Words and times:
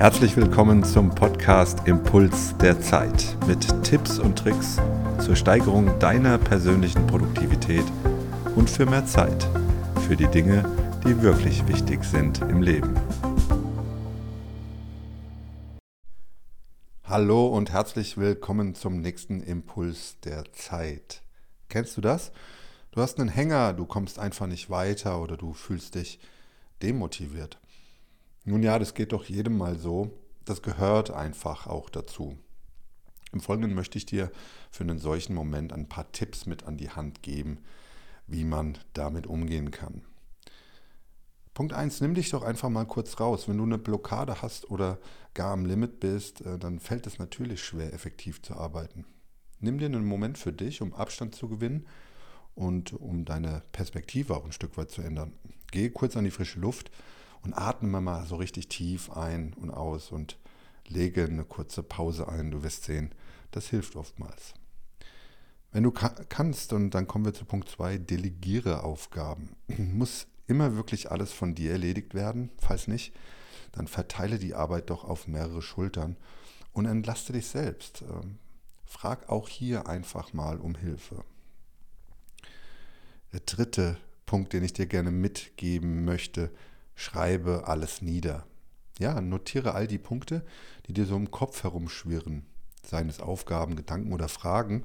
Herzlich 0.00 0.34
willkommen 0.34 0.82
zum 0.82 1.10
Podcast 1.10 1.86
Impuls 1.86 2.56
der 2.56 2.80
Zeit 2.80 3.36
mit 3.46 3.84
Tipps 3.84 4.18
und 4.18 4.38
Tricks 4.38 4.78
zur 5.22 5.36
Steigerung 5.36 5.98
deiner 5.98 6.38
persönlichen 6.38 7.06
Produktivität 7.06 7.84
und 8.56 8.70
für 8.70 8.86
mehr 8.86 9.04
Zeit 9.04 9.46
für 10.08 10.16
die 10.16 10.28
Dinge, 10.28 10.64
die 11.04 11.20
wirklich 11.20 11.68
wichtig 11.68 12.02
sind 12.04 12.40
im 12.40 12.62
Leben. 12.62 12.94
Hallo 17.04 17.48
und 17.48 17.70
herzlich 17.70 18.16
willkommen 18.16 18.74
zum 18.74 19.02
nächsten 19.02 19.42
Impuls 19.42 20.16
der 20.24 20.50
Zeit. 20.54 21.20
Kennst 21.68 21.98
du 21.98 22.00
das? 22.00 22.32
Du 22.92 23.02
hast 23.02 23.20
einen 23.20 23.28
Hänger, 23.28 23.74
du 23.74 23.84
kommst 23.84 24.18
einfach 24.18 24.46
nicht 24.46 24.70
weiter 24.70 25.20
oder 25.20 25.36
du 25.36 25.52
fühlst 25.52 25.94
dich 25.94 26.20
demotiviert. 26.82 27.58
Nun 28.50 28.64
ja, 28.64 28.80
das 28.80 28.94
geht 28.94 29.12
doch 29.12 29.26
jedem 29.26 29.56
mal 29.56 29.78
so. 29.78 30.10
Das 30.44 30.60
gehört 30.60 31.12
einfach 31.12 31.68
auch 31.68 31.88
dazu. 31.88 32.36
Im 33.32 33.38
Folgenden 33.38 33.74
möchte 33.74 33.96
ich 33.96 34.06
dir 34.06 34.32
für 34.72 34.82
einen 34.82 34.98
solchen 34.98 35.34
Moment 35.34 35.72
ein 35.72 35.88
paar 35.88 36.10
Tipps 36.10 36.46
mit 36.46 36.64
an 36.64 36.76
die 36.76 36.90
Hand 36.90 37.22
geben, 37.22 37.58
wie 38.26 38.42
man 38.42 38.76
damit 38.92 39.28
umgehen 39.28 39.70
kann. 39.70 40.02
Punkt 41.54 41.72
1, 41.74 42.00
nimm 42.00 42.14
dich 42.14 42.30
doch 42.30 42.42
einfach 42.42 42.70
mal 42.70 42.86
kurz 42.86 43.20
raus. 43.20 43.48
Wenn 43.48 43.58
du 43.58 43.62
eine 43.62 43.78
Blockade 43.78 44.42
hast 44.42 44.68
oder 44.68 44.98
gar 45.32 45.52
am 45.52 45.64
Limit 45.64 46.00
bist, 46.00 46.40
äh, 46.40 46.58
dann 46.58 46.80
fällt 46.80 47.06
es 47.06 47.20
natürlich 47.20 47.62
schwer, 47.62 47.94
effektiv 47.94 48.42
zu 48.42 48.54
arbeiten. 48.54 49.04
Nimm 49.60 49.78
dir 49.78 49.86
einen 49.86 50.04
Moment 50.04 50.38
für 50.38 50.52
dich, 50.52 50.82
um 50.82 50.92
Abstand 50.92 51.36
zu 51.36 51.48
gewinnen 51.48 51.86
und 52.56 52.94
um 52.94 53.24
deine 53.24 53.62
Perspektive 53.70 54.36
auch 54.36 54.44
ein 54.44 54.50
Stück 54.50 54.76
weit 54.76 54.90
zu 54.90 55.02
ändern. 55.02 55.34
Geh 55.70 55.90
kurz 55.90 56.16
an 56.16 56.24
die 56.24 56.32
frische 56.32 56.58
Luft 56.58 56.90
und 57.42 57.54
atme 57.54 58.00
mal 58.00 58.26
so 58.26 58.36
richtig 58.36 58.68
tief 58.68 59.10
ein 59.10 59.54
und 59.54 59.70
aus 59.70 60.12
und 60.12 60.38
lege 60.86 61.24
eine 61.24 61.44
kurze 61.44 61.82
Pause 61.82 62.28
ein. 62.28 62.50
Du 62.50 62.62
wirst 62.62 62.84
sehen, 62.84 63.14
das 63.50 63.68
hilft 63.68 63.96
oftmals. 63.96 64.54
Wenn 65.72 65.84
du 65.84 65.92
kannst, 65.92 66.72
und 66.72 66.90
dann 66.90 67.06
kommen 67.06 67.24
wir 67.24 67.34
zu 67.34 67.44
Punkt 67.44 67.68
2, 67.68 67.98
delegiere 67.98 68.82
Aufgaben. 68.82 69.56
Muss 69.78 70.26
immer 70.46 70.74
wirklich 70.74 71.10
alles 71.10 71.32
von 71.32 71.54
dir 71.54 71.72
erledigt 71.72 72.14
werden? 72.14 72.50
Falls 72.58 72.88
nicht, 72.88 73.14
dann 73.72 73.86
verteile 73.86 74.38
die 74.38 74.54
Arbeit 74.54 74.90
doch 74.90 75.04
auf 75.04 75.28
mehrere 75.28 75.62
Schultern 75.62 76.16
und 76.72 76.86
entlaste 76.86 77.32
dich 77.32 77.46
selbst. 77.46 78.02
Ähm, 78.02 78.38
frag 78.84 79.28
auch 79.28 79.48
hier 79.48 79.86
einfach 79.86 80.32
mal 80.32 80.58
um 80.58 80.74
Hilfe. 80.74 81.24
Der 83.32 83.40
dritte 83.40 83.96
Punkt, 84.26 84.52
den 84.52 84.64
ich 84.64 84.72
dir 84.72 84.86
gerne 84.86 85.12
mitgeben 85.12 86.04
möchte, 86.04 86.50
schreibe 86.94 87.66
alles 87.66 88.02
nieder. 88.02 88.46
Ja, 88.98 89.20
notiere 89.20 89.74
all 89.74 89.86
die 89.86 89.98
Punkte, 89.98 90.44
die 90.86 90.92
dir 90.92 91.06
so 91.06 91.16
im 91.16 91.30
Kopf 91.30 91.62
herumschwirren, 91.62 92.44
seien 92.84 93.08
es 93.08 93.20
Aufgaben, 93.20 93.76
Gedanken 93.76 94.12
oder 94.12 94.28
Fragen. 94.28 94.84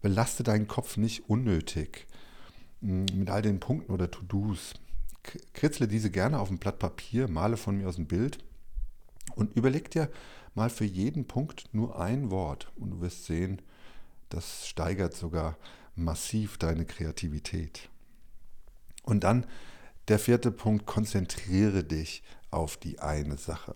Belaste 0.00 0.42
deinen 0.42 0.68
Kopf 0.68 0.96
nicht 0.96 1.28
unnötig 1.28 2.06
hm, 2.80 3.06
mit 3.14 3.30
all 3.30 3.42
den 3.42 3.60
Punkten 3.60 3.92
oder 3.92 4.10
To-Dos. 4.10 4.74
Kritzle 5.54 5.88
diese 5.88 6.10
gerne 6.10 6.40
auf 6.40 6.50
ein 6.50 6.58
Blatt 6.58 6.78
Papier, 6.78 7.28
male 7.28 7.56
von 7.56 7.76
mir 7.76 7.88
aus 7.88 7.98
ein 7.98 8.06
Bild 8.06 8.38
und 9.34 9.56
überleg 9.56 9.90
dir 9.90 10.10
mal 10.54 10.70
für 10.70 10.84
jeden 10.84 11.26
Punkt 11.26 11.68
nur 11.72 12.00
ein 12.00 12.30
Wort 12.30 12.70
und 12.76 12.90
du 12.90 13.00
wirst 13.00 13.24
sehen, 13.24 13.62
das 14.28 14.66
steigert 14.66 15.14
sogar 15.14 15.56
massiv 15.94 16.58
deine 16.58 16.84
Kreativität. 16.84 17.88
Und 19.02 19.24
dann 19.24 19.46
der 20.12 20.18
vierte 20.18 20.50
Punkt, 20.50 20.84
konzentriere 20.84 21.84
dich 21.84 22.22
auf 22.50 22.76
die 22.76 22.98
eine 22.98 23.38
Sache. 23.38 23.74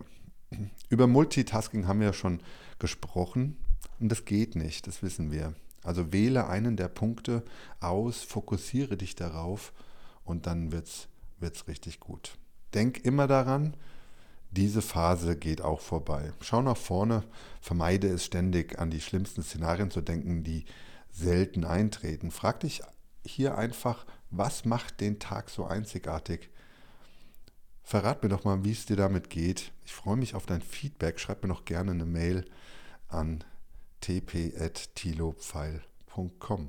Über 0.90 1.06
Multitasking 1.06 1.86
haben 1.88 2.00
wir 2.00 2.08
ja 2.08 2.12
schon 2.12 2.42
gesprochen 2.78 3.56
und 4.00 4.12
das 4.12 4.26
geht 4.26 4.54
nicht, 4.54 4.86
das 4.86 5.02
wissen 5.02 5.32
wir. 5.32 5.54
Also 5.82 6.12
wähle 6.12 6.46
einen 6.46 6.76
der 6.76 6.88
Punkte 6.88 7.42
aus, 7.80 8.20
fokussiere 8.22 8.98
dich 8.98 9.14
darauf 9.14 9.72
und 10.24 10.46
dann 10.46 10.72
wird 10.72 11.08
es 11.40 11.68
richtig 11.68 12.00
gut. 12.00 12.36
Denk 12.74 13.02
immer 13.06 13.26
daran, 13.26 13.74
diese 14.50 14.82
Phase 14.82 15.38
geht 15.38 15.62
auch 15.62 15.80
vorbei. 15.80 16.34
Schau 16.42 16.60
nach 16.60 16.76
vorne, 16.76 17.24
vermeide 17.62 18.08
es 18.08 18.26
ständig 18.26 18.78
an 18.78 18.90
die 18.90 19.00
schlimmsten 19.00 19.42
Szenarien 19.42 19.90
zu 19.90 20.02
denken, 20.02 20.44
die 20.44 20.66
selten 21.10 21.64
eintreten. 21.64 22.30
Frag 22.30 22.60
dich 22.60 22.82
hier 23.24 23.56
einfach, 23.56 24.04
was 24.38 24.64
macht 24.64 25.00
den 25.00 25.18
Tag 25.18 25.50
so 25.50 25.66
einzigartig? 25.66 26.48
Verrat 27.82 28.22
mir 28.22 28.28
doch 28.28 28.44
mal, 28.44 28.64
wie 28.64 28.72
es 28.72 28.86
dir 28.86 28.96
damit 28.96 29.30
geht. 29.30 29.72
Ich 29.84 29.92
freue 29.92 30.16
mich 30.16 30.34
auf 30.34 30.46
dein 30.46 30.62
Feedback. 30.62 31.20
Schreib 31.20 31.42
mir 31.42 31.48
noch 31.48 31.64
gerne 31.64 31.92
eine 31.92 32.06
Mail 32.06 32.44
an 33.08 33.44
tp.tilopfeil.com. 34.00 36.68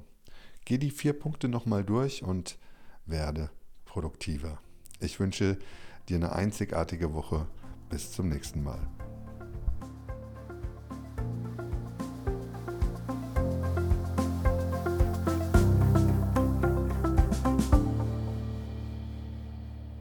Geh 0.65 0.77
die 0.77 0.91
vier 0.91 1.13
Punkte 1.13 1.47
nochmal 1.47 1.83
durch 1.83 2.21
und 2.21 2.59
werde 3.05 3.49
produktiver. 3.85 4.59
Ich 4.99 5.19
wünsche 5.19 5.57
dir 6.07 6.17
eine 6.17 6.33
einzigartige 6.33 7.13
Woche. 7.13 7.47
Bis 7.89 8.11
zum 8.11 8.29
nächsten 8.29 8.63
Mal. 8.63 8.87